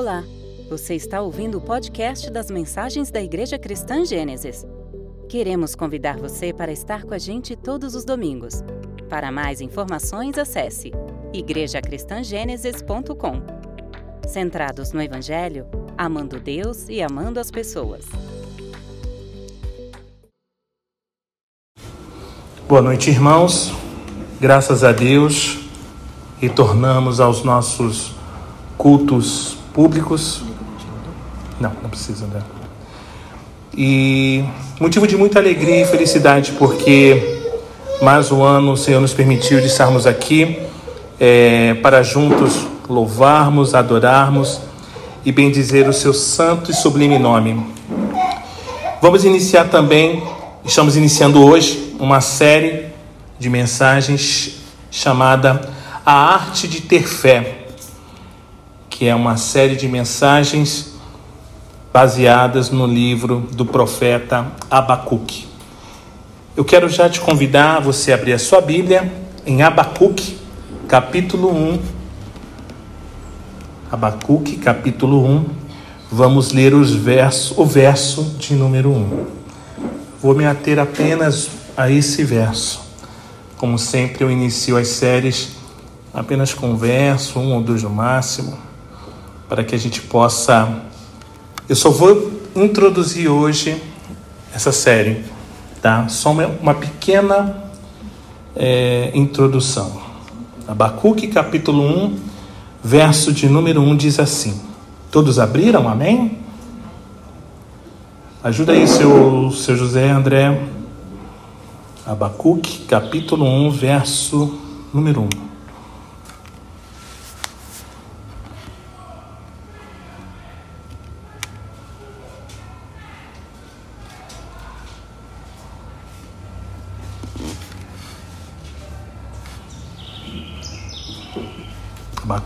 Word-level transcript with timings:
Olá, 0.00 0.24
você 0.70 0.94
está 0.94 1.20
ouvindo 1.20 1.58
o 1.58 1.60
podcast 1.60 2.30
das 2.30 2.50
mensagens 2.50 3.10
da 3.10 3.20
Igreja 3.20 3.58
Cristã 3.58 4.02
Gênesis. 4.02 4.64
Queremos 5.28 5.74
convidar 5.74 6.16
você 6.16 6.54
para 6.54 6.72
estar 6.72 7.04
com 7.04 7.12
a 7.12 7.18
gente 7.18 7.54
todos 7.54 7.94
os 7.94 8.02
domingos. 8.02 8.64
Para 9.10 9.30
mais 9.30 9.60
informações, 9.60 10.38
acesse 10.38 10.90
igrejacristangênesis.com. 11.34 13.42
Centrados 14.26 14.94
no 14.94 15.02
Evangelho, 15.02 15.66
amando 15.98 16.40
Deus 16.40 16.88
e 16.88 17.02
amando 17.02 17.38
as 17.38 17.50
pessoas. 17.50 18.06
Boa 22.66 22.80
noite, 22.80 23.10
irmãos. 23.10 23.70
Graças 24.40 24.82
a 24.82 24.92
Deus, 24.92 25.58
retornamos 26.38 27.20
aos 27.20 27.44
nossos 27.44 28.14
cultos 28.78 29.59
públicos. 29.72 30.42
Não, 31.60 31.72
não 31.82 31.90
precisa, 31.90 32.26
né? 32.26 32.40
E 33.76 34.44
motivo 34.80 35.06
de 35.06 35.16
muita 35.16 35.38
alegria 35.38 35.82
e 35.82 35.84
felicidade, 35.86 36.52
porque 36.52 37.40
mais 38.02 38.32
um 38.32 38.42
ano 38.42 38.72
o 38.72 38.76
Senhor 38.76 39.00
nos 39.00 39.14
permitiu 39.14 39.60
de 39.60 39.66
estarmos 39.66 40.06
aqui 40.06 40.58
é, 41.18 41.74
para 41.74 42.02
juntos 42.02 42.66
louvarmos, 42.88 43.74
adorarmos 43.74 44.60
e 45.24 45.30
bendizer 45.30 45.88
o 45.88 45.92
seu 45.92 46.12
santo 46.12 46.70
e 46.70 46.74
sublime 46.74 47.18
nome. 47.18 47.64
Vamos 49.00 49.24
iniciar 49.24 49.64
também, 49.68 50.22
estamos 50.64 50.96
iniciando 50.96 51.44
hoje 51.44 51.94
uma 51.98 52.20
série 52.20 52.86
de 53.38 53.48
mensagens 53.48 54.56
chamada 54.90 55.60
A 56.04 56.12
Arte 56.12 56.66
de 56.66 56.80
Ter 56.80 57.06
Fé 57.06 57.59
que 59.00 59.06
é 59.06 59.14
uma 59.14 59.38
série 59.38 59.76
de 59.76 59.88
mensagens 59.88 60.92
baseadas 61.90 62.68
no 62.68 62.86
livro 62.86 63.48
do 63.50 63.64
profeta 63.64 64.52
Abacuque. 64.70 65.48
Eu 66.54 66.66
quero 66.66 66.86
já 66.86 67.08
te 67.08 67.18
convidar 67.18 67.78
a 67.78 67.80
você 67.80 68.12
abrir 68.12 68.34
a 68.34 68.38
sua 68.38 68.60
Bíblia 68.60 69.10
em 69.46 69.62
Abacuque, 69.62 70.36
capítulo 70.86 71.50
1. 71.50 71.78
Abacuque, 73.90 74.56
capítulo 74.56 75.24
1. 75.24 75.46
Vamos 76.12 76.52
ler 76.52 76.74
os 76.74 76.94
versos, 76.94 77.56
o 77.56 77.64
verso 77.64 78.34
de 78.38 78.52
número 78.52 78.90
1. 78.90 79.26
Vou 80.20 80.34
me 80.34 80.44
ater 80.44 80.78
apenas 80.78 81.48
a 81.74 81.90
esse 81.90 82.22
verso. 82.22 82.82
Como 83.56 83.78
sempre, 83.78 84.24
eu 84.24 84.30
inicio 84.30 84.76
as 84.76 84.88
séries 84.88 85.52
apenas 86.12 86.52
com 86.52 86.72
um 86.72 86.76
verso, 86.76 87.38
um 87.38 87.54
ou 87.54 87.62
dois 87.62 87.82
no 87.82 87.88
máximo 87.88 88.68
para 89.50 89.64
que 89.64 89.74
a 89.74 89.78
gente 89.78 90.00
possa. 90.02 90.82
Eu 91.68 91.74
só 91.74 91.90
vou 91.90 92.40
introduzir 92.54 93.28
hoje 93.28 93.82
essa 94.54 94.70
série, 94.70 95.24
tá? 95.82 96.06
Só 96.06 96.30
uma, 96.30 96.72
pequena 96.72 97.64
é, 98.54 99.10
introdução. 99.12 100.00
Abacuque 100.68 101.26
capítulo 101.26 101.82
1, 101.82 102.18
verso 102.84 103.32
de 103.32 103.48
número 103.48 103.80
1 103.80 103.96
diz 103.96 104.20
assim: 104.20 104.60
Todos 105.10 105.40
abriram, 105.40 105.88
amém? 105.88 106.38
Ajuda 108.44 108.70
aí, 108.70 108.86
seu, 108.86 109.50
seu 109.50 109.76
José 109.76 110.08
André. 110.08 110.62
Abacuque 112.06 112.84
capítulo 112.86 113.44
1, 113.44 113.70
verso 113.72 114.60
número 114.94 115.22
1. 115.22 115.49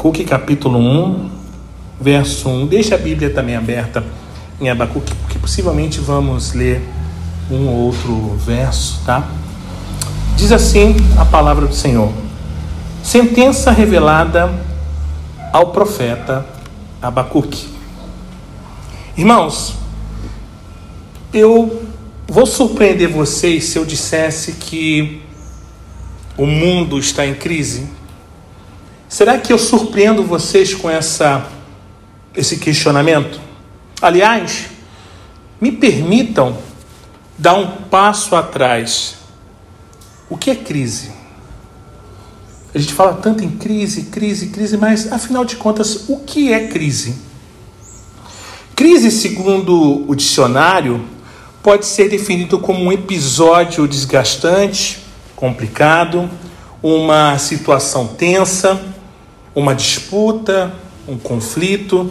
Abacuque 0.05 0.23
capítulo 0.23 0.79
1, 0.79 1.31
verso 1.99 2.51
1. 2.51 2.67
Deixa 2.67 2.95
a 2.95 2.99
Bíblia 2.99 3.31
também 3.31 3.57
aberta 3.57 4.05
em 4.61 4.69
Abacuque, 4.69 5.15
porque 5.15 5.39
possivelmente 5.39 5.99
vamos 5.99 6.53
ler 6.53 6.87
um 7.51 7.67
ou 7.69 7.87
outro 7.87 8.37
verso, 8.37 9.01
tá? 9.07 9.27
Diz 10.37 10.53
assim 10.53 10.95
a 11.17 11.25
palavra 11.25 11.67
do 11.67 11.75
Senhor: 11.75 12.13
Sentença 13.03 13.71
revelada 13.71 14.53
ao 15.51 15.69
profeta 15.69 16.45
Abacuque. 17.01 17.67
Irmãos, 19.17 19.73
eu 21.33 21.83
vou 22.29 22.45
surpreender 22.45 23.09
vocês 23.09 23.65
se 23.65 23.79
eu 23.79 23.87
dissesse 23.87 24.53
que 24.53 25.23
o 26.37 26.45
mundo 26.45 26.99
está 26.99 27.27
em 27.27 27.35
crise. 27.35 28.04
Será 29.15 29.39
que 29.39 29.53
eu 29.53 29.59
surpreendo 29.61 30.25
vocês 30.25 30.75
com 30.75 30.91
essa, 30.91 31.47
esse 32.35 32.57
questionamento? 32.57 33.41
Aliás, 34.03 34.65
me 35.61 35.71
permitam 35.71 36.59
dar 37.39 37.55
um 37.55 37.65
passo 37.83 38.35
atrás. 38.35 39.15
O 40.29 40.37
que 40.37 40.51
é 40.51 40.57
crise? 40.57 41.13
A 42.75 42.79
gente 42.79 42.93
fala 42.93 43.13
tanto 43.13 43.45
em 43.45 43.51
crise, 43.51 44.07
crise, 44.07 44.49
crise, 44.49 44.77
mas 44.77 45.13
afinal 45.13 45.45
de 45.45 45.55
contas, 45.55 46.09
o 46.09 46.19
que 46.19 46.53
é 46.53 46.67
crise? 46.67 47.15
Crise, 48.75 49.13
segundo 49.13 50.05
o 50.11 50.15
dicionário, 50.17 51.07
pode 51.63 51.87
ser 51.87 52.09
definido 52.09 52.59
como 52.59 52.83
um 52.83 52.91
episódio 52.91 53.87
desgastante, 53.87 54.99
complicado, 55.37 56.29
uma 56.83 57.39
situação 57.39 58.09
tensa 58.09 58.93
uma 59.55 59.75
disputa, 59.75 60.75
um 61.07 61.17
conflito. 61.17 62.11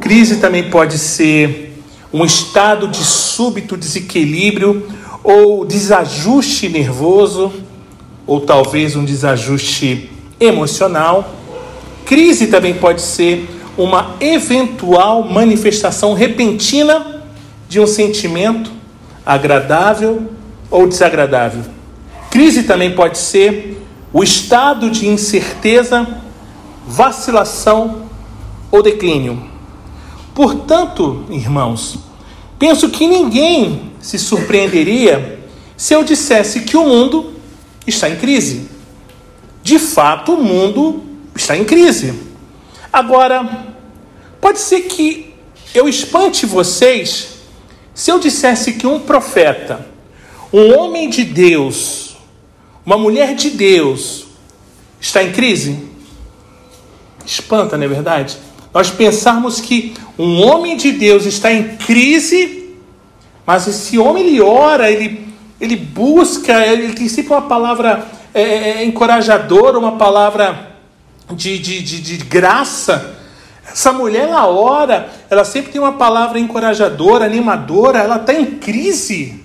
Crise 0.00 0.36
também 0.36 0.70
pode 0.70 0.98
ser 0.98 1.82
um 2.12 2.24
estado 2.24 2.88
de 2.88 3.04
súbito 3.04 3.76
desequilíbrio 3.76 4.86
ou 5.22 5.64
desajuste 5.64 6.68
nervoso, 6.68 7.52
ou 8.26 8.40
talvez 8.40 8.96
um 8.96 9.04
desajuste 9.04 10.10
emocional. 10.40 11.34
Crise 12.04 12.46
também 12.46 12.74
pode 12.74 13.02
ser 13.02 13.48
uma 13.76 14.16
eventual 14.20 15.22
manifestação 15.22 16.14
repentina 16.14 17.22
de 17.68 17.78
um 17.78 17.86
sentimento 17.86 18.70
agradável 19.24 20.30
ou 20.70 20.86
desagradável. 20.86 21.62
Crise 22.30 22.64
também 22.64 22.94
pode 22.94 23.18
ser 23.18 23.82
o 24.12 24.22
estado 24.22 24.90
de 24.90 25.06
incerteza 25.06 26.06
vacilação 26.88 28.08
ou 28.70 28.82
declínio. 28.82 29.40
Portanto, 30.34 31.26
irmãos, 31.30 31.98
penso 32.58 32.88
que 32.88 33.06
ninguém 33.06 33.92
se 34.00 34.18
surpreenderia 34.18 35.38
se 35.76 35.94
eu 35.94 36.02
dissesse 36.02 36.60
que 36.60 36.76
o 36.76 36.84
mundo 36.84 37.34
está 37.86 38.08
em 38.08 38.16
crise. 38.16 38.68
De 39.62 39.78
fato, 39.78 40.32
o 40.32 40.42
mundo 40.42 41.02
está 41.34 41.56
em 41.56 41.64
crise. 41.64 42.14
Agora, 42.92 43.66
pode 44.40 44.58
ser 44.58 44.82
que 44.82 45.34
eu 45.74 45.88
espante 45.88 46.46
vocês 46.46 47.38
se 47.94 48.10
eu 48.10 48.18
dissesse 48.18 48.74
que 48.74 48.86
um 48.86 49.00
profeta, 49.00 49.86
um 50.52 50.78
homem 50.78 51.10
de 51.10 51.24
Deus, 51.24 52.16
uma 52.86 52.96
mulher 52.96 53.34
de 53.34 53.50
Deus 53.50 54.24
está 55.00 55.22
em 55.22 55.32
crise? 55.32 55.87
Espanta, 57.28 57.76
não 57.76 57.84
é 57.84 57.88
verdade? 57.88 58.38
Nós 58.72 58.90
pensarmos 58.90 59.60
que 59.60 59.92
um 60.18 60.42
homem 60.42 60.78
de 60.78 60.92
Deus 60.92 61.26
está 61.26 61.52
em 61.52 61.76
crise, 61.76 62.74
mas 63.44 63.68
esse 63.68 63.98
homem 63.98 64.26
ele 64.26 64.40
ora, 64.40 64.90
ele, 64.90 65.28
ele 65.60 65.76
busca, 65.76 66.66
ele 66.66 66.94
tem 66.94 67.06
sempre 67.06 67.32
uma 67.32 67.42
palavra 67.42 68.06
é, 68.32 68.40
é, 68.40 68.68
é, 68.78 68.84
encorajadora, 68.84 69.78
uma 69.78 69.98
palavra 69.98 70.76
de, 71.30 71.58
de, 71.58 71.82
de, 71.82 72.00
de 72.00 72.16
graça. 72.24 73.18
Essa 73.70 73.92
mulher, 73.92 74.28
ela 74.28 74.46
ora, 74.46 75.10
ela 75.28 75.44
sempre 75.44 75.70
tem 75.70 75.80
uma 75.80 75.92
palavra 75.92 76.38
encorajadora, 76.38 77.26
animadora, 77.26 77.98
ela 77.98 78.16
está 78.16 78.32
em 78.32 78.46
crise. 78.46 79.44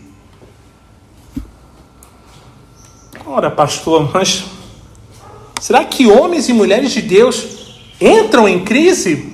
Ora, 3.26 3.52
pastor, 3.52 4.10
mas 4.14 4.46
será 5.60 5.84
que 5.84 6.08
homens 6.08 6.48
e 6.48 6.54
mulheres 6.54 6.92
de 6.92 7.02
Deus 7.02 7.63
entram 8.00 8.48
em 8.48 8.64
crise, 8.64 9.34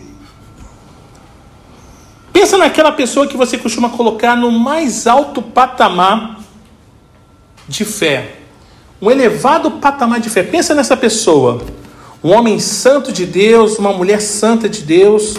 pensa 2.32 2.58
naquela 2.58 2.92
pessoa 2.92 3.28
que 3.28 3.38
você 3.38 3.58
costuma 3.58 3.90
colocar 3.90 4.36
no 4.36 4.52
mais 4.52 5.08
alto 5.08 5.42
patamar 5.42 6.40
de 7.68 7.86
fé. 7.86 8.36
Um 9.02 9.10
elevado 9.10 9.72
patamar 9.72 10.20
de 10.20 10.30
fé. 10.30 10.44
Pensa 10.44 10.76
nessa 10.76 10.98
pessoa. 10.98 11.62
Um 12.24 12.32
homem 12.32 12.60
santo 12.60 13.14
de 13.14 13.26
Deus, 13.26 13.80
uma 13.80 13.94
mulher 13.94 14.20
santa 14.20 14.68
de 14.68 14.82
Deus, 14.82 15.36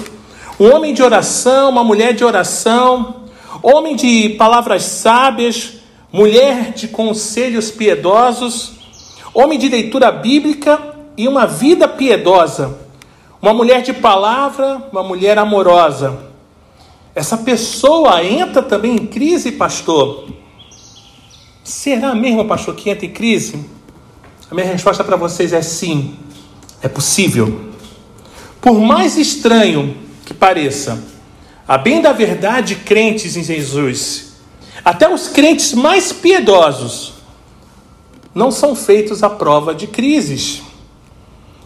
Um 0.61 0.75
homem 0.75 0.93
de 0.93 1.03
oração, 1.03 1.71
uma 1.71 1.83
mulher 1.83 2.13
de 2.13 2.23
oração, 2.23 3.25
homem 3.63 3.97
de 3.97 4.29
palavras 4.39 4.83
sábias, 4.83 5.73
mulher 6.13 6.73
de 6.73 6.87
conselhos 6.87 7.71
piedosos, 7.71 8.73
homem 9.33 9.59
de 9.59 9.71
leitura 9.71 10.13
bíblica 10.13 10.79
e 11.17 11.27
uma 11.27 11.47
vida 11.47 11.89
piedosa, 11.89 12.79
uma 13.41 13.55
mulher 13.55 13.83
de 13.83 13.93
palavra, 13.93 14.83
uma 14.93 15.03
mulher 15.03 15.39
amorosa. 15.39 16.19
Essa 17.15 17.39
pessoa 17.39 18.25
entra 18.25 18.63
também 18.63 18.95
em 18.95 19.07
crise, 19.07 19.53
pastor? 19.53 20.29
Será 21.65 22.15
mesmo, 22.15 22.45
pastor, 22.45 22.75
que 22.75 22.91
entra 22.91 23.07
em 23.07 23.11
crise? 23.11 23.65
A 24.51 24.55
minha 24.55 24.67
resposta 24.67 25.03
para 25.03 25.17
vocês 25.17 25.53
é 25.53 25.63
sim, 25.63 26.17
é 26.83 26.89
possível. 26.89 27.71
Por 28.61 28.79
mais 28.79 29.17
estranho 29.17 29.97
que 30.27 30.35
pareça, 30.35 31.03
a 31.67 31.79
bem 31.79 32.03
da 32.03 32.13
verdade, 32.13 32.75
crentes 32.75 33.37
em 33.37 33.43
Jesus, 33.43 34.33
até 34.85 35.13
os 35.13 35.29
crentes 35.29 35.73
mais 35.73 36.13
piedosos, 36.13 37.15
não 38.35 38.51
são 38.51 38.75
feitos 38.75 39.23
à 39.23 39.31
prova 39.31 39.75
de 39.75 39.87
crises. 39.87 40.63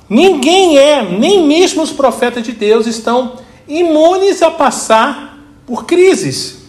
Ninguém 0.09 0.79
é, 0.79 1.03
nem 1.03 1.47
mesmo 1.47 1.83
os 1.83 1.91
profetas 1.91 2.43
de 2.43 2.53
Deus 2.53 2.87
estão 2.87 3.35
imunes 3.67 4.43
a 4.43 4.51
passar 4.51 5.39
por 5.67 5.87
crises. 5.87 6.65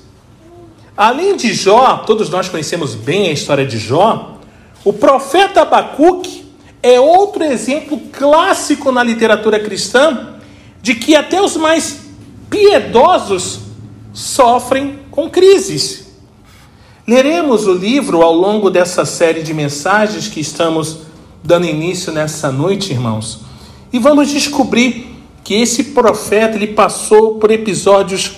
Além 0.96 1.36
de 1.36 1.54
Jó, 1.54 2.04
todos 2.06 2.30
nós 2.30 2.48
conhecemos 2.48 2.96
bem 2.96 3.28
a 3.28 3.34
história 3.34 3.66
de 3.66 3.78
Jó, 3.78 4.40
o 4.86 4.94
profeta 4.94 5.62
Abacuque 5.62 6.46
é 6.82 7.00
outro 7.00 7.44
exemplo 7.44 8.00
clássico 8.12 8.92
na 8.92 9.04
literatura 9.04 9.60
cristã 9.60 10.36
de 10.82 10.94
que 10.94 11.16
até 11.16 11.42
os 11.42 11.58
mais 11.58 12.02
piedosos 12.50 13.62
sofrem 14.14 15.00
com 15.10 15.30
crises. 15.30 16.06
Leremos 17.08 17.68
o 17.68 17.74
livro 17.74 18.22
ao 18.22 18.34
longo 18.34 18.70
dessa 18.70 19.04
série 19.04 19.42
de 19.42 19.54
mensagens 19.54 20.28
que 20.28 20.40
estamos 20.40 21.00
dando 21.46 21.68
início 21.68 22.12
nessa 22.12 22.52
noite, 22.52 22.92
irmãos, 22.92 23.42
e 23.94 24.00
vamos 24.00 24.30
descobrir 24.30 25.16
que 25.44 25.54
esse 25.54 25.86
profeta 25.86 26.58
ele 26.58 26.68
passou 26.68 27.36
por 27.36 27.52
episódios 27.52 28.38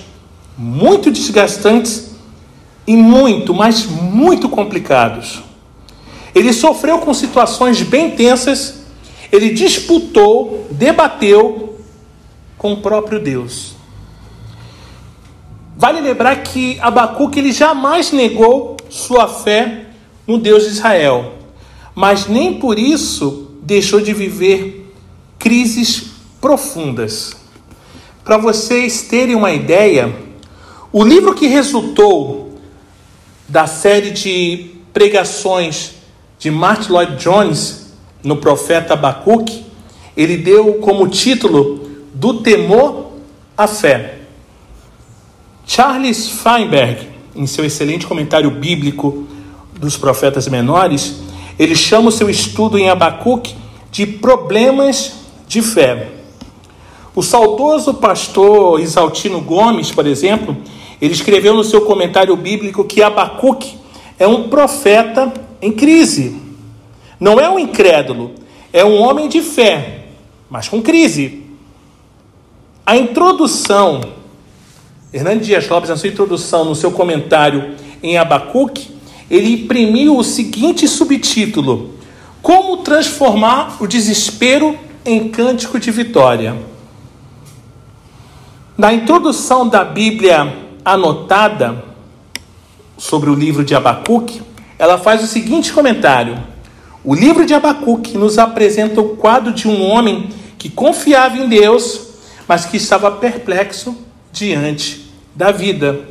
muito 0.57 1.09
desgastantes 1.09 2.11
e 2.85 2.97
muito, 2.97 3.53
mas 3.53 3.85
muito 3.85 4.49
complicados. 4.49 5.41
Ele 6.35 6.51
sofreu 6.51 6.99
com 6.99 7.13
situações 7.13 7.81
bem 7.81 8.11
tensas, 8.11 8.81
ele 9.31 9.51
disputou, 9.51 10.67
debateu 10.69 11.79
com 12.57 12.73
o 12.73 12.77
próprio 12.77 13.19
Deus. 13.19 13.75
Vale 15.77 16.01
lembrar 16.01 16.35
que 16.43 16.77
Abacuque 16.81 17.39
ele 17.39 17.53
jamais 17.53 18.11
negou 18.11 18.75
sua 18.89 19.27
fé 19.27 19.85
no 20.27 20.37
Deus 20.37 20.63
de 20.63 20.69
Israel, 20.71 21.36
mas 21.97 22.27
nem 22.27 22.59
por 22.59 22.77
isso 22.77 23.47
deixou 23.63 23.99
de 23.99 24.13
viver 24.13 24.93
crises 25.39 26.11
profundas. 26.39 27.35
Para 28.23 28.37
vocês 28.37 29.01
terem 29.01 29.33
uma 29.33 29.51
ideia, 29.51 30.15
o 30.93 31.03
livro 31.03 31.33
que 31.33 31.47
resultou 31.47 32.53
da 33.49 33.65
série 33.65 34.11
de 34.11 34.75
pregações 34.93 35.93
de 36.37 36.51
Martin 36.51 36.91
Lloyd 36.91 37.15
Jones 37.15 37.95
no 38.23 38.37
profeta 38.37 38.93
Abacuque, 38.93 39.65
ele 40.15 40.37
deu 40.37 40.75
como 40.75 41.07
título 41.07 41.89
Do 42.13 42.41
temor 42.43 43.13
à 43.57 43.65
fé. 43.65 44.19
Charles 45.65 46.29
Feinberg, 46.29 47.07
em 47.35 47.47
seu 47.47 47.65
excelente 47.65 48.05
comentário 48.05 48.51
bíblico 48.51 49.25
dos 49.79 49.97
profetas 49.97 50.47
menores, 50.47 51.25
ele 51.57 51.75
chama 51.75 52.09
o 52.09 52.11
seu 52.11 52.29
estudo 52.29 52.77
em 52.77 52.89
Abacuque 52.89 53.55
de 53.91 54.05
problemas 54.05 55.13
de 55.47 55.61
fé. 55.61 56.09
O 57.15 57.23
saudoso 57.23 57.95
pastor 57.95 58.79
Isaltino 58.79 59.41
Gomes, 59.41 59.91
por 59.91 60.05
exemplo, 60.05 60.55
ele 61.01 61.13
escreveu 61.13 61.53
no 61.53 61.63
seu 61.63 61.81
comentário 61.81 62.35
bíblico 62.35 62.83
que 62.83 63.01
Abacuque 63.01 63.77
é 64.19 64.27
um 64.27 64.49
profeta 64.49 65.33
em 65.61 65.71
crise. 65.71 66.39
Não 67.19 67.39
é 67.39 67.49
um 67.49 67.57
incrédulo, 67.57 68.31
é 68.71 68.85
um 68.85 69.01
homem 69.01 69.27
de 69.27 69.41
fé, 69.41 70.05
mas 70.49 70.67
com 70.69 70.81
crise. 70.81 71.43
A 72.85 72.95
introdução 72.95 74.01
Hernando 75.11 75.41
Dias 75.41 75.67
Lopes, 75.69 75.89
na 75.89 75.95
sua 75.95 76.09
introdução, 76.09 76.65
no 76.65 76.75
seu 76.75 76.91
comentário 76.91 77.75
em 78.03 78.17
Abacuque, 78.17 78.89
ele 79.29 79.63
imprimiu 79.63 80.17
o 80.17 80.23
seguinte 80.23 80.87
subtítulo: 80.87 81.95
Como 82.41 82.77
transformar 82.77 83.77
o 83.81 83.87
desespero 83.87 84.77
em 85.05 85.29
cântico 85.29 85.79
de 85.79 85.91
vitória. 85.91 86.55
Na 88.77 88.93
introdução 88.93 89.67
da 89.67 89.83
Bíblia 89.83 90.55
anotada 90.83 91.83
sobre 92.97 93.29
o 93.29 93.35
livro 93.35 93.63
de 93.63 93.75
Abacuque, 93.75 94.41
ela 94.79 94.97
faz 94.97 95.23
o 95.23 95.27
seguinte 95.27 95.73
comentário: 95.73 96.37
O 97.03 97.13
livro 97.13 97.45
de 97.45 97.53
Abacuque 97.53 98.17
nos 98.17 98.37
apresenta 98.37 99.01
o 99.01 99.15
quadro 99.15 99.53
de 99.53 99.67
um 99.67 99.81
homem 99.89 100.29
que 100.57 100.69
confiava 100.69 101.37
em 101.37 101.47
Deus, 101.47 102.07
mas 102.47 102.65
que 102.65 102.77
estava 102.77 103.11
perplexo 103.11 103.95
diante 104.31 105.11
da 105.35 105.51
vida. 105.51 106.01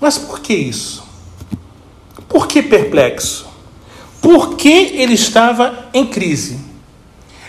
Mas 0.00 0.18
por 0.18 0.40
que 0.40 0.54
isso? 0.54 1.03
Por 2.34 2.48
que 2.48 2.60
perplexo? 2.60 3.46
Porque 4.20 4.68
ele 4.68 5.14
estava 5.14 5.88
em 5.94 6.04
crise. 6.04 6.58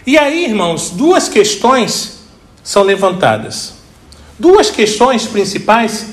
E 0.05 0.15
aí, 0.15 0.45
irmãos, 0.45 0.91
duas 0.91 1.27
questões 1.27 2.19
são 2.63 2.83
levantadas. 2.83 3.73
Duas 4.37 4.69
questões 4.69 5.25
principais 5.25 6.09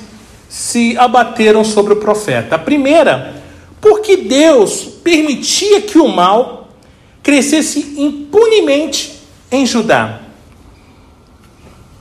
se 0.48 0.96
abateram 0.96 1.62
sobre 1.62 1.92
o 1.92 1.96
profeta. 1.96 2.54
A 2.54 2.58
primeira, 2.58 3.42
porque 3.78 4.16
Deus 4.16 4.88
permitia 5.04 5.82
que 5.82 5.98
o 5.98 6.08
mal 6.08 6.68
crescesse 7.22 7.96
impunemente 7.98 9.20
em 9.50 9.66
Judá. 9.66 10.22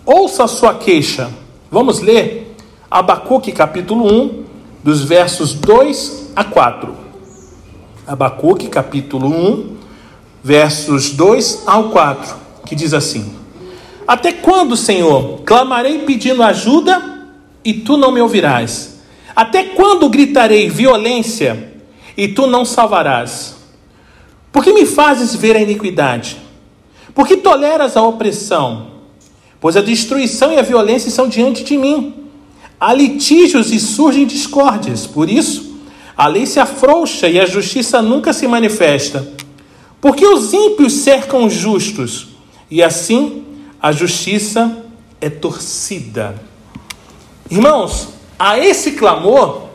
Ouça 0.05 0.46
a 0.46 0.48
sua 0.48 0.75
queixa. 0.75 1.29
Vamos 1.69 2.00
ler 2.00 2.55
Abacuque 2.89 3.51
capítulo 3.51 4.10
1, 4.10 4.46
dos 4.81 5.03
versos 5.03 5.53
2 5.53 6.21
a 6.35 6.43
4. 6.43 6.95
Abacuque 8.07 8.67
capítulo 8.67 9.27
1, 9.27 9.77
versos 10.43 11.11
2 11.11 11.63
ao 11.65 11.89
4, 11.89 12.35
que 12.65 12.75
diz 12.75 12.93
assim: 12.93 13.33
Até 14.07 14.31
quando, 14.31 14.75
Senhor, 14.75 15.41
clamarei 15.45 16.00
pedindo 16.00 16.43
ajuda 16.43 17.27
e 17.63 17.73
tu 17.73 17.97
não 17.97 18.11
me 18.11 18.21
ouvirás? 18.21 19.00
Até 19.35 19.63
quando 19.63 20.09
gritarei 20.09 20.69
violência 20.69 21.73
e 22.17 22.27
tu 22.27 22.47
não 22.47 22.65
salvarás? 22.65 23.55
Por 24.51 24.63
que 24.63 24.73
me 24.73 24.85
fazes 24.85 25.33
ver 25.33 25.55
a 25.55 25.61
iniquidade? 25.61 26.38
Por 27.13 27.27
que 27.27 27.38
toleras 27.38 27.95
a 27.95 28.01
opressão? 28.01 28.88
Pois 29.59 29.77
a 29.77 29.81
destruição 29.81 30.51
e 30.51 30.57
a 30.57 30.63
violência 30.63 31.11
são 31.11 31.29
diante 31.29 31.63
de 31.63 31.77
mim. 31.77 32.13
Há 32.79 32.93
litígios 32.93 33.71
e 33.71 33.79
surgem 33.79 34.25
discórdias. 34.25 35.05
Por 35.05 35.29
isso, 35.29 35.71
a 36.15 36.27
lei 36.27 36.46
se 36.46 36.60
afrouxa 36.60 37.27
e 37.27 37.39
a 37.39 37.46
justiça 37.46 38.01
nunca 38.01 38.34
se 38.34 38.48
manifesta. 38.48 39.27
Porque 40.00 40.25
os 40.25 40.53
ímpios 40.53 40.94
cercam 40.94 41.46
os 41.46 41.53
justos, 41.53 42.30
e 42.70 42.82
assim 42.82 43.46
a 43.80 43.91
justiça 43.91 44.84
é 45.20 45.30
torcida. 45.30 46.41
Irmãos, 47.50 48.10
a 48.38 48.58
esse 48.58 48.94
clamor, 48.94 49.68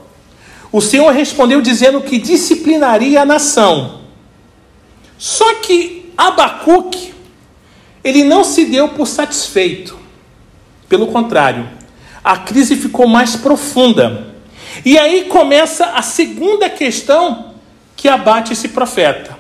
o 0.73 0.81
Senhor 0.81 1.13
respondeu 1.13 1.61
dizendo 1.63 2.01
que 2.01 2.19
disciplinaria 2.19 3.23
a 3.23 3.25
nação. 3.25 4.01
Só 5.17 5.55
que 5.55 6.13
Abacuque 6.17 7.15
ele 8.03 8.23
não 8.23 8.45
se 8.45 8.65
deu 8.67 8.89
por 8.89 9.07
satisfeito. 9.07 9.99
Pelo 10.89 11.09
contrário, 11.09 11.69
a 12.23 12.37
crise 12.37 12.77
ficou 12.77 13.09
mais 13.09 13.35
profunda. 13.35 14.36
E 14.85 14.99
aí 14.99 15.25
começa 15.25 15.87
a 15.87 16.03
segunda 16.03 16.69
questão 16.69 17.55
que 17.97 18.09
abate 18.09 18.53
esse 18.53 18.69
profeta: 18.69 19.39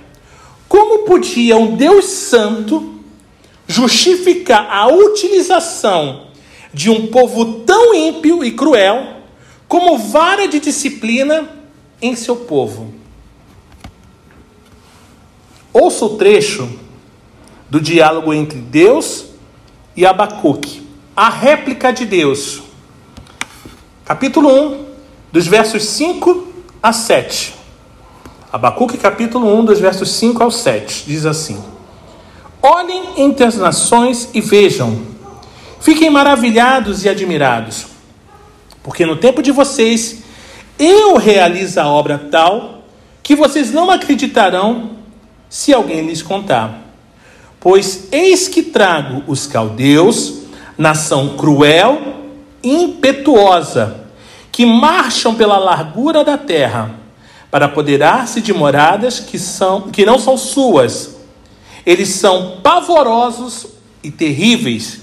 como 0.69 1.05
podia 1.05 1.57
um 1.57 1.76
Deus 1.76 2.07
Santo 2.07 3.00
justificar 3.66 4.69
a 4.71 4.87
utilização 4.88 6.26
de 6.73 6.90
um 6.90 7.07
povo 7.09 7.61
tão 7.61 7.95
ímpio 7.95 8.45
e 8.45 8.52
cruel 8.52 9.16
como 9.69 9.99
vara 9.99 10.47
de 10.47 10.61
disciplina 10.61 11.49
em 12.00 12.14
seu 12.14 12.37
povo? 12.37 12.95
Ouça 15.73 16.05
o 16.05 16.16
trecho 16.16 16.69
do 17.69 17.81
diálogo 17.81 18.33
entre 18.33 18.59
Deus 18.59 19.26
e 19.97 20.07
Abacuque, 20.07 20.87
a 21.14 21.28
réplica 21.28 21.93
de 21.93 22.07
Deus. 22.07 22.62
Capítulo 24.05 24.49
1, 24.49 24.86
dos 25.33 25.47
versos 25.47 25.85
5 25.85 26.47
a 26.83 26.92
7. 26.92 27.54
Abacuque, 28.52 28.97
capítulo 28.97 29.54
1, 29.59 29.64
dos 29.64 29.80
versos 29.80 30.11
5 30.12 30.42
ao 30.42 30.50
7, 30.50 31.04
diz 31.06 31.26
assim: 31.26 31.62
Olhem 32.62 33.02
entre 33.18 33.45
as 33.45 33.56
nações 33.56 34.30
e 34.33 34.40
vejam, 34.40 34.99
fiquem 35.80 36.09
maravilhados 36.09 37.04
e 37.04 37.09
admirados, 37.09 37.87
porque 38.83 39.04
no 39.04 39.16
tempo 39.16 39.42
de 39.42 39.52
vocês 39.52 40.23
eu 40.78 41.16
realizo 41.16 41.80
a 41.80 41.87
obra 41.87 42.28
tal 42.30 42.85
que 43.23 43.35
vocês 43.35 43.73
não 43.73 43.90
acreditarão 43.90 44.92
se 45.49 45.73
alguém 45.73 46.06
lhes 46.06 46.23
contar. 46.23 46.83
Pois 47.59 48.09
eis 48.12 48.47
que 48.47 48.62
trago 48.62 49.25
os 49.26 49.47
caldeus, 49.47 50.42
nação 50.78 51.37
cruel 51.37 51.99
e 52.62 52.73
impetuosa, 52.73 54.06
que 54.57 54.65
marcham 54.65 55.35
pela 55.35 55.59
largura 55.59 56.25
da 56.25 56.39
terra, 56.39 56.95
para 57.51 57.67
apoderar-se 57.67 58.41
de 58.41 58.55
moradas 58.55 59.21
que, 59.21 59.39
são, 59.39 59.91
que 59.91 60.07
não 60.07 60.19
são 60.19 60.35
suas. 60.39 61.17
Eles 61.85 62.09
são 62.09 62.61
pavorosos 62.63 63.67
e 64.03 64.11
terríveis, 64.11 65.01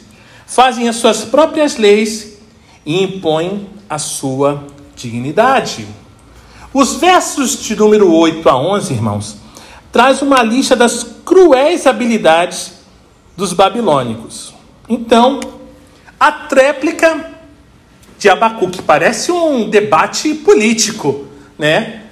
fazem 0.48 0.90
as 0.90 0.96
suas 0.96 1.24
próprias 1.26 1.78
leis 1.78 2.40
e 2.84 3.04
impõem 3.04 3.70
a 3.88 4.00
sua 4.00 4.66
dignidade. 4.96 5.88
Os 6.74 6.96
versos 6.96 7.62
de 7.62 7.76
número 7.76 8.12
8 8.12 8.50
a 8.50 8.58
11, 8.58 8.92
irmãos, 8.92 9.38
traz 9.92 10.24
uma 10.24 10.42
lista 10.42 10.76
das 10.76 11.04
cruéis 11.24 11.86
habilidades 11.86 12.74
dos 13.38 13.54
babilônicos. 13.54 14.52
Então, 14.90 15.40
a 16.20 16.32
tréplica 16.32 17.33
de 18.24 18.30
Abacuque 18.30 18.82
parece 18.82 19.34
um 19.34 19.70
debate 19.70 20.34
político, 20.34 21.25
né? 21.60 22.03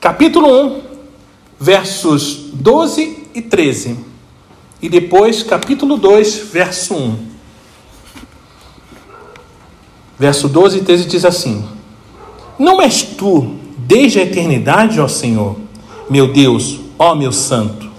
Capítulo 0.00 0.48
1, 0.48 0.82
versos 1.58 2.48
12 2.52 3.26
e 3.34 3.42
13. 3.42 3.98
E 4.80 4.88
depois, 4.88 5.42
capítulo 5.42 5.96
2, 5.96 6.48
verso 6.52 6.94
1. 6.94 7.26
Verso 10.16 10.48
12 10.48 10.78
e 10.78 10.82
13 10.82 11.04
diz 11.06 11.24
assim: 11.24 11.68
Não 12.56 12.80
és 12.80 13.02
tu, 13.02 13.56
desde 13.78 14.20
a 14.20 14.22
eternidade, 14.22 15.00
ó 15.00 15.08
Senhor, 15.08 15.56
meu 16.08 16.32
Deus, 16.32 16.78
ó 16.96 17.16
meu 17.16 17.32
santo. 17.32 17.90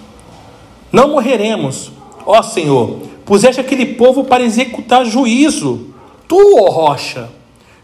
Não 0.94 1.10
morreremos, 1.10 1.91
ó 2.25 2.41
Senhor, 2.41 3.01
puseste 3.25 3.60
aquele 3.60 3.86
povo 3.96 4.24
para 4.24 4.46
executar 4.46 5.06
juízo, 5.06 5.88
tu, 6.30 6.58
ó 6.62 6.70
rocha, 6.70 7.30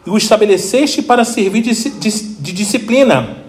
o 0.08 0.18
estabeleceste 0.18 1.02
para 1.02 1.26
servir 1.26 1.62
de, 1.64 1.74
de, 1.90 2.10
de 2.10 2.54
disciplina. 2.54 3.44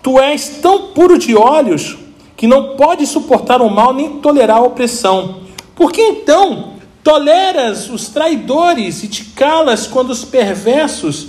Tu 0.00 0.20
és 0.20 0.60
tão 0.62 0.92
puro 0.92 1.18
de 1.18 1.34
olhos 1.34 1.96
que 2.36 2.46
não 2.46 2.76
pode 2.76 3.04
suportar 3.04 3.60
o 3.60 3.68
mal 3.68 3.92
nem 3.92 4.20
tolerar 4.20 4.58
a 4.58 4.62
opressão. 4.62 5.40
Por 5.74 5.90
que 5.90 6.00
então 6.00 6.74
Toleras 7.04 7.90
os 7.90 8.08
traidores 8.08 9.02
e 9.02 9.08
te 9.08 9.26
calas 9.26 9.86
quando 9.86 10.08
os 10.08 10.24
perversos 10.24 11.26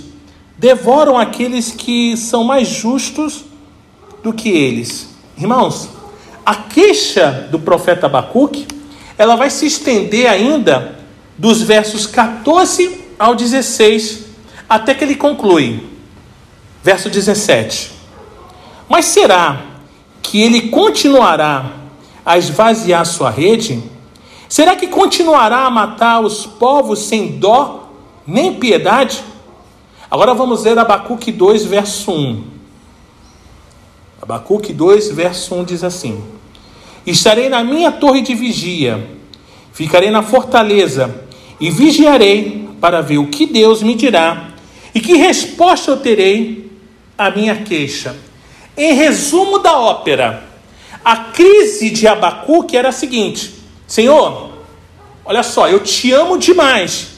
devoram 0.56 1.18
aqueles 1.18 1.70
que 1.70 2.16
são 2.16 2.42
mais 2.42 2.66
justos 2.66 3.44
do 4.22 4.32
que 4.32 4.48
eles. 4.48 5.10
Irmãos, 5.36 5.90
a 6.46 6.54
queixa 6.54 7.46
do 7.50 7.58
profeta 7.58 8.06
Abacuque, 8.06 8.66
ela 9.18 9.36
vai 9.36 9.50
se 9.50 9.66
estender 9.66 10.26
ainda 10.26 10.96
dos 11.38 11.62
versos 11.62 12.06
14 12.06 13.04
ao 13.18 13.34
16, 13.34 14.26
até 14.68 14.94
que 14.94 15.04
ele 15.04 15.14
conclui. 15.14 15.84
Verso 16.82 17.10
17. 17.10 17.92
Mas 18.88 19.06
será 19.06 19.62
que 20.22 20.40
ele 20.40 20.68
continuará 20.68 21.72
a 22.24 22.38
esvaziar 22.38 23.04
sua 23.04 23.30
rede? 23.30 23.82
Será 24.48 24.76
que 24.76 24.86
continuará 24.86 25.66
a 25.66 25.70
matar 25.70 26.20
os 26.20 26.46
povos 26.46 27.00
sem 27.00 27.38
dó 27.38 27.90
nem 28.26 28.54
piedade? 28.54 29.22
Agora 30.10 30.34
vamos 30.34 30.62
ler 30.62 30.78
Abacuque 30.78 31.32
2, 31.32 31.64
verso 31.64 32.12
1. 32.12 32.44
Abacuque 34.22 34.72
2, 34.72 35.10
verso 35.10 35.54
1 35.54 35.64
diz 35.64 35.84
assim: 35.84 36.22
Estarei 37.04 37.48
na 37.48 37.64
minha 37.64 37.90
torre 37.90 38.22
de 38.22 38.34
vigia, 38.34 39.10
ficarei 39.72 40.10
na 40.10 40.22
fortaleza 40.22 41.25
e 41.60 41.70
vigiarei 41.70 42.68
para 42.80 43.00
ver 43.00 43.18
o 43.18 43.28
que 43.28 43.46
Deus 43.46 43.82
me 43.82 43.94
dirá 43.94 44.48
e 44.94 45.00
que 45.00 45.16
resposta 45.16 45.90
eu 45.90 45.96
terei 45.98 46.70
à 47.16 47.30
minha 47.30 47.56
queixa. 47.56 48.16
Em 48.76 48.92
resumo 48.92 49.58
da 49.58 49.78
ópera, 49.78 50.44
a 51.04 51.16
crise 51.16 51.90
de 51.90 52.06
Abacuque 52.06 52.76
era 52.76 52.90
a 52.90 52.92
seguinte: 52.92 53.54
Senhor, 53.86 54.50
olha 55.24 55.42
só, 55.42 55.68
eu 55.68 55.80
te 55.80 56.12
amo 56.12 56.38
demais 56.38 57.08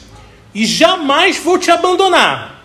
e 0.53 0.65
jamais 0.65 1.37
vou 1.37 1.57
te 1.57 1.69
abandonar. 1.71 2.63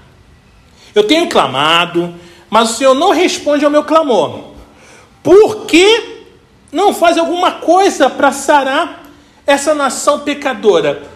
Eu 0.95 1.04
tenho 1.04 1.28
clamado, 1.28 2.14
mas 2.49 2.71
o 2.71 2.75
Senhor 2.75 2.95
não 2.95 3.11
responde 3.11 3.64
ao 3.64 3.71
meu 3.71 3.85
clamor. 3.85 4.52
Por 5.23 5.66
que 5.66 6.25
não 6.71 6.95
faz 6.95 7.19
alguma 7.19 7.52
coisa 7.52 8.09
para 8.09 8.31
sarar 8.31 9.04
essa 9.47 9.75
nação 9.75 10.21
pecadora? 10.21 11.13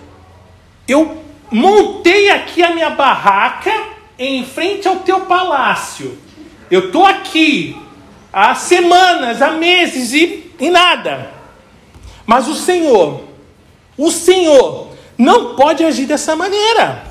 Eu 0.89 1.23
montei 1.51 2.31
aqui 2.31 2.63
a 2.63 2.75
minha 2.75 2.91
barraca 2.91 3.73
em 4.19 4.45
frente 4.45 4.89
ao 4.89 4.97
teu 4.97 5.21
palácio. 5.27 6.19
Eu 6.71 6.87
estou 6.87 7.05
aqui 7.05 7.77
há 8.33 8.55
semanas, 8.55 9.43
há 9.43 9.51
meses 9.51 10.13
e, 10.15 10.51
e 10.59 10.71
nada. 10.71 11.31
Mas 12.27 12.49
o 12.49 12.55
Senhor, 12.55 13.23
o 13.97 14.11
Senhor, 14.11 14.89
não 15.17 15.55
pode 15.55 15.85
agir 15.85 16.07
dessa 16.07 16.35
maneira. 16.35 17.05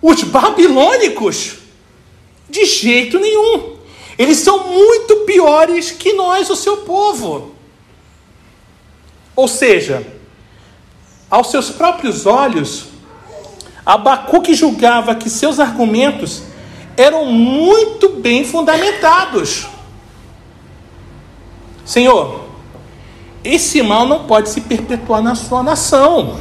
Os 0.00 0.22
babilônicos, 0.22 1.56
de 2.48 2.64
jeito 2.64 3.18
nenhum. 3.18 3.76
Eles 4.18 4.38
são 4.38 4.68
muito 4.68 5.16
piores 5.24 5.90
que 5.90 6.12
nós, 6.12 6.50
o 6.50 6.56
seu 6.56 6.78
povo. 6.78 7.54
Ou 9.34 9.48
seja, 9.48 10.06
aos 11.30 11.50
seus 11.50 11.70
próprios 11.70 12.26
olhos, 12.26 12.89
Abacuque 13.84 14.54
julgava 14.54 15.14
que 15.14 15.30
seus 15.30 15.58
argumentos 15.58 16.42
eram 16.96 17.24
muito 17.24 18.10
bem 18.10 18.44
fundamentados. 18.44 19.66
Senhor, 21.84 22.44
esse 23.42 23.82
mal 23.82 24.06
não 24.06 24.24
pode 24.24 24.50
se 24.50 24.60
perpetuar 24.60 25.22
na 25.22 25.34
sua 25.34 25.62
nação. 25.62 26.38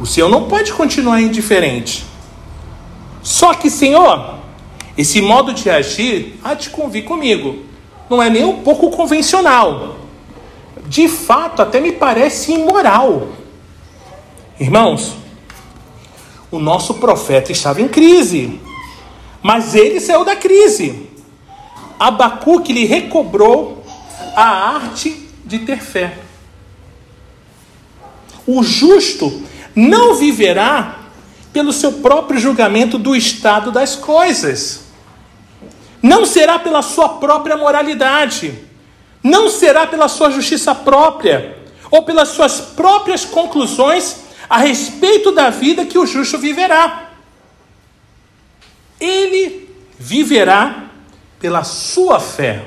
O 0.00 0.06
Senhor 0.06 0.28
não 0.28 0.44
pode 0.44 0.72
continuar 0.72 1.20
indiferente. 1.20 2.06
Só 3.22 3.52
que, 3.52 3.68
Senhor, 3.68 4.36
esse 4.96 5.20
modo 5.20 5.52
de 5.52 5.68
agir, 5.68 6.38
há 6.42 6.54
de 6.54 6.70
convir 6.70 7.04
comigo, 7.04 7.58
não 8.08 8.22
é 8.22 8.30
nem 8.30 8.44
um 8.44 8.62
pouco 8.62 8.90
convencional. 8.90 9.96
De 10.86 11.08
fato, 11.08 11.62
até 11.62 11.80
me 11.80 11.92
parece 11.92 12.52
imoral. 12.52 13.28
Irmãos, 14.58 15.16
o 16.50 16.58
nosso 16.58 16.94
profeta 16.94 17.52
estava 17.52 17.80
em 17.80 17.88
crise, 17.88 18.60
mas 19.42 19.74
ele 19.74 20.00
saiu 20.00 20.24
da 20.24 20.34
crise. 20.34 21.08
Abacuque 21.98 22.72
lhe 22.72 22.84
recobrou 22.84 23.84
a 24.34 24.74
arte 24.74 25.28
de 25.44 25.60
ter 25.60 25.80
fé. 25.80 26.18
O 28.46 28.62
justo 28.62 29.42
não 29.74 30.14
viverá 30.14 30.98
pelo 31.52 31.72
seu 31.72 31.92
próprio 31.94 32.40
julgamento 32.40 32.98
do 32.98 33.14
estado 33.14 33.70
das 33.70 33.94
coisas. 33.96 34.80
Não 36.02 36.24
será 36.24 36.58
pela 36.58 36.82
sua 36.82 37.08
própria 37.08 37.56
moralidade. 37.56 38.54
Não 39.22 39.48
será 39.48 39.86
pela 39.86 40.08
sua 40.08 40.30
justiça 40.30 40.74
própria 40.74 41.58
ou 41.90 42.02
pelas 42.02 42.28
suas 42.28 42.60
próprias 42.60 43.24
conclusões 43.24 44.29
a 44.50 44.58
respeito 44.58 45.30
da 45.30 45.48
vida 45.48 45.86
que 45.86 45.96
o 45.96 46.04
justo 46.04 46.36
viverá. 46.36 47.10
Ele 48.98 49.68
viverá 49.96 50.90
pela 51.38 51.62
sua 51.62 52.18
fé. 52.18 52.64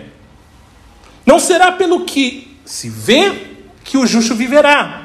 Não 1.26 1.38
será 1.40 1.74
pelo 1.74 2.06
que 2.06 2.58
se 2.64 2.90
vê 2.90 3.48
que 3.84 3.98
o 3.98 4.08
justo 4.08 4.34
viverá. 4.34 5.04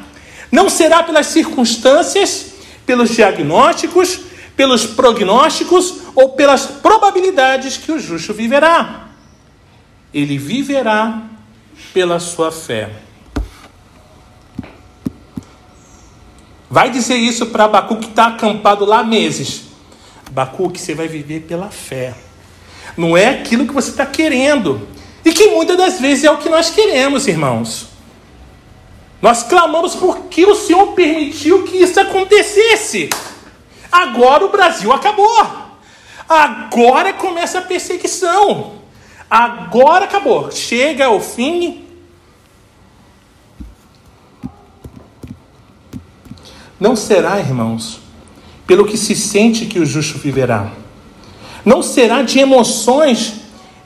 Não 0.52 0.70
será 0.70 1.02
pelas 1.02 1.26
circunstâncias, 1.26 2.52
pelos 2.86 3.10
diagnósticos, 3.10 4.20
pelos 4.56 4.86
prognósticos 4.86 6.02
ou 6.14 6.30
pelas 6.30 6.64
probabilidades 6.66 7.76
que 7.76 7.90
o 7.90 7.98
justo 7.98 8.32
viverá. 8.32 9.08
Ele 10.14 10.38
viverá 10.38 11.24
pela 11.92 12.20
sua 12.20 12.52
fé. 12.52 13.07
Vai 16.70 16.90
dizer 16.90 17.16
isso 17.16 17.46
para 17.46 17.64
Abacuque 17.64 18.02
que 18.02 18.10
está 18.10 18.26
acampado 18.26 18.84
lá 18.84 19.02
meses. 19.02 19.62
Abacuque, 20.26 20.78
você 20.78 20.94
vai 20.94 21.08
viver 21.08 21.40
pela 21.40 21.70
fé. 21.70 22.14
Não 22.96 23.16
é 23.16 23.28
aquilo 23.28 23.66
que 23.66 23.72
você 23.72 23.90
está 23.90 24.04
querendo. 24.04 24.86
E 25.24 25.32
que 25.32 25.48
muitas 25.48 25.76
das 25.76 26.00
vezes 26.00 26.24
é 26.24 26.30
o 26.30 26.36
que 26.36 26.48
nós 26.48 26.70
queremos, 26.70 27.26
irmãos. 27.26 27.88
Nós 29.20 29.42
clamamos 29.42 29.94
porque 29.94 30.44
o 30.44 30.54
Senhor 30.54 30.88
permitiu 30.88 31.64
que 31.64 31.78
isso 31.78 31.98
acontecesse. 31.98 33.08
Agora 33.90 34.44
o 34.44 34.50
Brasil 34.50 34.92
acabou. 34.92 35.44
Agora 36.28 37.12
começa 37.14 37.58
a 37.58 37.62
perseguição. 37.62 38.74
Agora 39.30 40.04
acabou. 40.04 40.52
Chega 40.52 41.06
ao 41.06 41.20
fim. 41.20 41.87
Não 46.80 46.94
será, 46.94 47.38
irmãos, 47.40 48.00
pelo 48.66 48.84
que 48.84 48.96
se 48.96 49.16
sente 49.16 49.66
que 49.66 49.80
o 49.80 49.86
justo 49.86 50.18
viverá. 50.18 50.70
Não 51.64 51.82
será 51.82 52.22
de 52.22 52.38
emoções, 52.38 53.34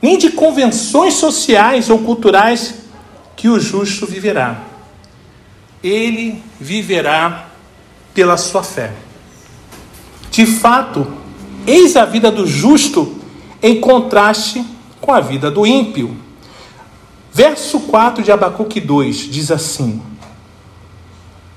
nem 0.01 0.17
de 0.17 0.31
convenções 0.31 1.15
sociais 1.15 1.89
ou 1.89 1.99
culturais 1.99 2.75
que 3.35 3.49
o 3.49 3.59
justo 3.59 4.05
viverá. 4.05 4.61
Ele 5.83 6.41
viverá 6.59 7.47
pela 8.13 8.37
sua 8.37 8.61
fé. 8.61 8.91
De 10.29 10.45
fato, 10.45 11.07
eis 11.65 11.95
a 11.95 12.05
vida 12.05 12.31
do 12.31 12.45
justo 12.45 13.15
em 13.61 13.79
contraste 13.79 14.63
com 14.99 15.11
a 15.11 15.19
vida 15.19 15.49
do 15.49 15.65
ímpio. 15.65 16.15
Verso 17.31 17.79
4 17.81 18.23
de 18.23 18.31
Abacuque 18.31 18.79
2 18.79 19.29
diz 19.31 19.49
assim: 19.49 20.01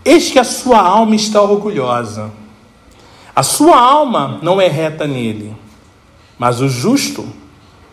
Eis 0.06 0.30
que 0.30 0.38
a 0.38 0.44
sua 0.44 0.78
alma 0.78 1.16
está 1.16 1.42
orgulhosa, 1.42 2.30
a 3.34 3.42
sua 3.42 3.76
alma 3.76 4.38
não 4.40 4.60
é 4.60 4.68
reta 4.68 5.04
nele, 5.04 5.52
mas 6.38 6.60
o 6.60 6.68
justo 6.68 7.28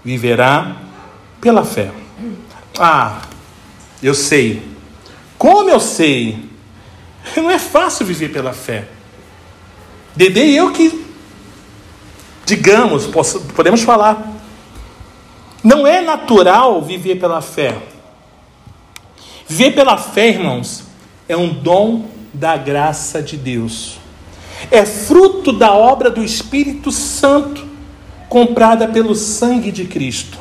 viverá 0.05 0.75
pela 1.41 1.65
fé. 1.65 1.91
Ah, 2.77 3.20
eu 4.01 4.13
sei. 4.13 4.62
Como 5.39 5.72
eu 5.72 5.79
sei? 5.79 6.48
Não 7.36 7.50
é 7.50 7.58
fácil 7.58 8.05
viver 8.05 8.29
pela 8.29 8.53
fé. 8.53 8.88
Dede 10.15 10.39
e 10.39 10.55
eu 10.55 10.72
que, 10.72 11.03
digamos, 12.46 13.08
podemos 13.55 13.82
falar, 13.82 14.32
não 15.63 15.88
é 15.88 16.00
natural 16.00 16.79
viver 16.84 17.15
pela 17.15 17.41
fé. 17.41 17.75
Viver 19.48 19.72
pela 19.72 19.98
fé, 19.98 20.29
irmãos, 20.29 20.92
é 21.27 21.38
um 21.38 21.50
dom 21.50 22.06
da 22.34 22.58
graça 22.58 23.22
de 23.22 23.38
Deus. 23.38 23.98
É 24.72 24.86
fruto 24.86 25.51
da 25.51 25.74
obra 25.74 26.10
do 26.10 26.24
Espírito 26.24 26.92
Santo, 26.92 27.65
comprada 28.30 28.88
pelo 28.88 29.15
sangue 29.15 29.72
de 29.72 29.86
Cristo. 29.86 30.38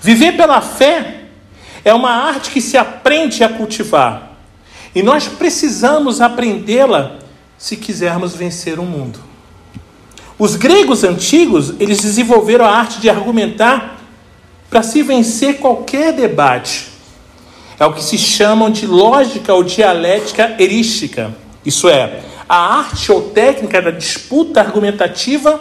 Viver 0.00 0.36
pela 0.36 0.60
fé 0.60 1.22
é 1.84 1.94
uma 1.94 2.10
arte 2.10 2.50
que 2.50 2.60
se 2.60 2.76
aprende 2.76 3.44
a 3.44 3.48
cultivar. 3.48 4.32
E 4.94 5.02
nós 5.02 5.26
precisamos 5.26 6.20
aprendê-la 6.20 7.18
se 7.58 7.76
quisermos 7.76 8.34
vencer 8.34 8.78
o 8.78 8.84
mundo. 8.84 9.18
Os 10.38 10.56
gregos 10.56 11.04
antigos, 11.04 11.74
eles 11.78 12.00
desenvolveram 12.00 12.64
a 12.64 12.76
arte 12.76 13.00
de 13.00 13.08
argumentar 13.08 14.00
para 14.68 14.82
se 14.82 15.02
vencer 15.02 15.58
qualquer 15.58 16.12
debate. 16.12 16.93
É 17.78 17.84
o 17.84 17.92
que 17.92 18.02
se 18.02 18.16
chamam 18.16 18.70
de 18.70 18.86
lógica 18.86 19.52
ou 19.52 19.62
dialética 19.62 20.56
erística. 20.58 21.34
Isso 21.64 21.88
é, 21.88 22.22
a 22.48 22.56
arte 22.78 23.10
ou 23.10 23.30
técnica 23.30 23.80
da 23.82 23.90
disputa 23.90 24.60
argumentativa 24.60 25.60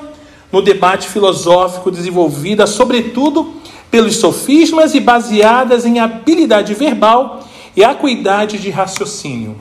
no 0.52 0.62
debate 0.62 1.08
filosófico 1.08 1.90
desenvolvida, 1.90 2.68
sobretudo, 2.68 3.56
pelos 3.90 4.18
sofismas 4.18 4.94
e 4.94 5.00
baseadas 5.00 5.86
em 5.86 6.00
habilidade 6.00 6.74
verbal 6.74 7.48
e 7.76 7.84
acuidade 7.84 8.60
de 8.60 8.70
raciocínio. 8.70 9.56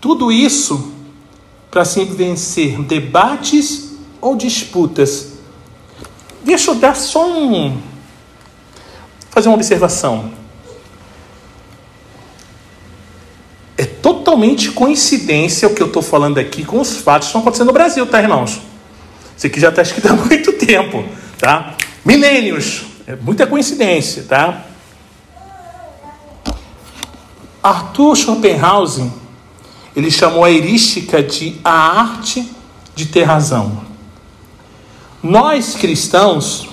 Tudo 0.00 0.32
isso 0.32 0.92
para 1.70 1.84
se 1.84 2.04
vencer 2.04 2.80
debates 2.82 3.96
ou 4.20 4.34
disputas 4.34 5.38
Deixa 6.48 6.70
eu 6.70 6.76
dar 6.76 6.96
só 6.96 7.28
um. 7.28 7.76
fazer 9.30 9.48
uma 9.50 9.56
observação. 9.56 10.32
É 13.78 13.84
totalmente 13.84 14.72
coincidência 14.72 15.68
o 15.68 15.74
que 15.74 15.80
eu 15.80 15.86
estou 15.86 16.02
falando 16.02 16.38
aqui 16.38 16.64
com 16.64 16.80
os 16.80 16.96
fatos 16.96 17.26
que 17.26 17.30
estão 17.30 17.42
acontecendo 17.42 17.68
no 17.68 17.72
Brasil, 17.72 18.04
tá, 18.08 18.20
irmãos? 18.20 18.60
Isso 19.36 19.46
aqui 19.46 19.60
já 19.60 19.68
está 19.68 19.82
escrito 19.82 20.08
há 20.08 20.16
muito 20.18 20.52
tempo, 20.54 21.04
tá? 21.38 21.76
Milênios. 22.04 22.82
É 23.06 23.14
muita 23.14 23.46
coincidência, 23.46 24.24
tá? 24.28 24.64
Arthur 27.62 28.16
Schopenhauer, 28.16 29.10
ele 29.94 30.10
chamou 30.10 30.44
a 30.44 30.50
erística 30.50 31.22
de 31.22 31.56
a 31.62 31.70
arte 31.70 32.50
de 32.96 33.06
ter 33.06 33.22
razão. 33.22 33.84
Nós 35.22 35.76
cristãos 35.76 36.68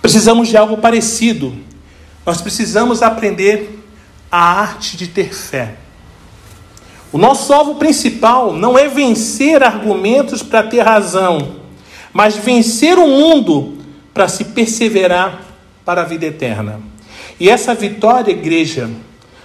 precisamos 0.00 0.48
de 0.48 0.56
algo 0.56 0.78
parecido. 0.78 1.56
Nós 2.24 2.40
precisamos 2.40 3.02
aprender 3.02 3.84
a 4.30 4.38
arte 4.38 4.96
de 4.96 5.08
ter 5.08 5.34
fé. 5.34 5.76
O 7.12 7.18
nosso 7.18 7.52
alvo 7.52 7.74
principal 7.76 8.52
não 8.52 8.78
é 8.78 8.88
vencer 8.88 9.62
argumentos 9.62 10.42
para 10.42 10.62
ter 10.62 10.80
razão, 10.80 11.56
mas 12.12 12.36
vencer 12.36 12.98
o 12.98 13.06
mundo 13.06 13.78
para 14.14 14.28
se 14.28 14.44
perseverar 14.44 15.42
para 15.84 16.02
a 16.02 16.04
vida 16.04 16.26
eterna. 16.26 16.80
E 17.38 17.48
essa 17.48 17.74
vitória, 17.74 18.30
igreja, 18.30 18.88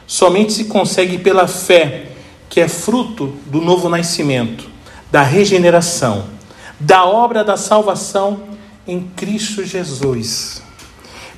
somente 0.05 0.53
se 0.53 0.65
consegue 0.65 1.17
pela 1.17 1.47
fé, 1.47 2.11
que 2.49 2.59
é 2.59 2.67
fruto 2.67 3.33
do 3.47 3.59
novo 3.61 3.89
nascimento, 3.89 4.69
da 5.11 5.23
regeneração 5.23 6.35
da 6.79 7.05
obra 7.05 7.43
da 7.43 7.57
salvação 7.57 8.41
em 8.87 9.01
Cristo 9.15 9.63
Jesus. 9.63 10.61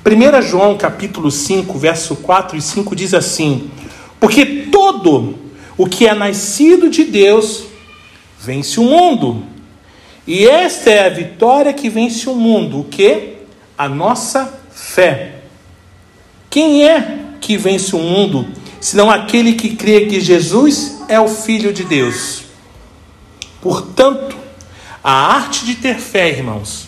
1 0.04 0.42
João 0.42 0.76
capítulo 0.76 1.30
5, 1.30 1.78
verso 1.78 2.16
4 2.16 2.56
e 2.56 2.62
5 2.62 2.96
diz 2.96 3.14
assim: 3.14 3.70
Porque 4.18 4.68
todo 4.70 5.34
o 5.78 5.86
que 5.86 6.08
é 6.08 6.12
nascido 6.12 6.90
de 6.90 7.04
Deus 7.04 7.62
vence 8.38 8.80
o 8.80 8.82
mundo. 8.82 9.44
E 10.26 10.46
esta 10.46 10.90
é 10.90 11.06
a 11.06 11.08
vitória 11.08 11.72
que 11.72 11.88
vence 11.88 12.28
o 12.28 12.34
mundo, 12.34 12.80
o 12.80 12.84
que? 12.84 13.36
A 13.78 13.88
nossa 13.88 14.60
fé. 14.72 15.36
Quem 16.50 16.84
é 16.84 17.20
que 17.40 17.56
vence 17.56 17.94
o 17.94 18.00
mundo, 18.00 18.46
senão 18.80 19.08
aquele 19.08 19.54
que 19.54 19.76
crê 19.76 20.06
que 20.06 20.20
Jesus 20.20 21.02
é 21.08 21.20
o 21.20 21.28
Filho 21.28 21.72
de 21.72 21.84
Deus? 21.84 22.42
Portanto, 23.62 24.36
a 25.02 25.12
arte 25.12 25.64
de 25.64 25.76
ter 25.76 25.96
fé, 25.98 26.28
irmãos. 26.28 26.86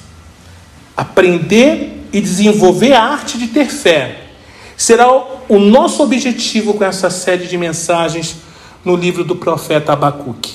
Aprender 0.97 2.09
e 2.13 2.21
desenvolver 2.21 2.93
a 2.93 3.05
arte 3.05 3.39
de 3.39 3.47
ter 3.47 3.67
fé 3.67 4.25
será 4.77 5.09
o 5.49 5.59
nosso 5.59 6.03
objetivo 6.03 6.75
com 6.75 6.85
essa 6.85 7.09
série 7.09 7.47
de 7.47 7.57
mensagens 7.57 8.37
no 8.85 8.97
livro 8.97 9.25
do 9.25 9.37
profeta 9.37 9.93
Abacuque. 9.93 10.55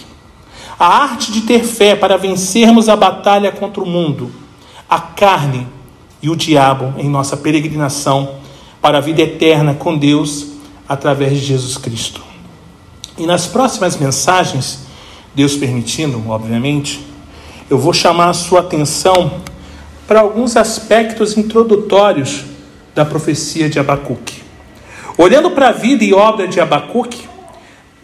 A 0.78 0.88
arte 0.88 1.32
de 1.32 1.42
ter 1.42 1.64
fé 1.64 1.96
para 1.96 2.18
vencermos 2.18 2.90
a 2.90 2.96
batalha 2.96 3.52
contra 3.52 3.82
o 3.82 3.86
mundo, 3.86 4.32
a 4.90 5.00
carne 5.00 5.68
e 6.22 6.30
o 6.30 6.36
diabo 6.36 6.94
em 7.00 7.10
nossa 7.10 7.38
peregrinação 7.38 8.36
para 8.82 8.98
a 8.98 9.02
vida 9.02 9.22
eterna 9.22 9.74
com 9.74 9.98
Deus 9.98 10.48
através 10.88 11.34
de 11.34 11.46
Jesus 11.46 11.78
Cristo. 11.78 12.22
E 13.18 13.26
nas 13.26 13.48
próximas 13.48 13.96
mensagens, 13.98 14.86
Deus 15.34 15.56
permitindo, 15.56 16.22
obviamente, 16.28 17.06
eu 17.70 17.78
vou 17.78 17.94
chamar 17.94 18.30
a 18.30 18.34
sua 18.34 18.60
atenção 18.60 19.42
para 20.08 20.20
alguns 20.20 20.56
aspectos 20.56 21.38
introdutórios 21.38 22.44
da 22.94 23.04
profecia 23.04 23.70
de 23.70 23.80
Abacuque. 23.80 24.44
Olhando 25.18 25.52
para 25.52 25.70
a 25.70 25.72
vida 25.72 26.04
e 26.04 26.14
obra 26.14 26.48
de 26.48 26.60
Abacuque, 26.60 27.25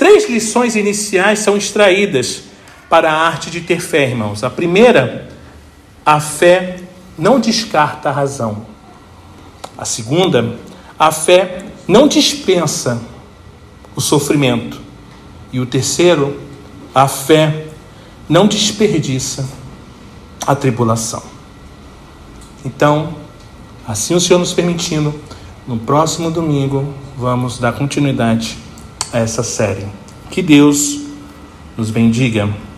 três 0.02 0.28
lições 0.28 0.76
iniciais 0.76 1.38
são 1.38 1.56
extraídas 1.56 2.46
para 2.90 3.14
a 3.14 3.16
arte 3.16 3.52
de 3.52 3.62
ter 3.62 3.80
fé, 3.80 4.10
irmãos. 4.10 4.44
A 4.44 4.50
primeira, 4.50 5.30
a 6.04 6.20
fé 6.20 6.80
não 7.16 7.40
descarta 7.40 8.10
a 8.10 8.12
razão. 8.12 8.66
A 9.78 9.86
segunda, 9.86 10.56
a 10.98 11.12
fé 11.12 11.66
não 11.88 12.08
dispensa 12.08 13.00
o 13.96 14.02
sofrimento. 14.02 14.82
E 15.54 15.60
o 15.60 15.68
terceiro, 15.68 16.42
a 16.96 17.08
fé 17.08 17.68
não 18.28 18.48
desperdiça 18.48 19.48
a 20.48 20.56
tribulação. 20.56 21.22
Então, 22.66 23.18
assim 23.88 24.16
o 24.16 24.20
Senhor 24.20 24.40
nos 24.40 24.52
permitindo, 24.52 25.14
no 25.68 25.78
próximo 25.78 26.32
domingo 26.32 26.92
vamos 27.16 27.60
dar 27.60 27.74
continuidade 27.74 28.58
essa 29.14 29.44
série. 29.44 29.86
Que 30.30 30.42
Deus 30.42 31.00
nos 31.78 31.90
bendiga 31.90 32.50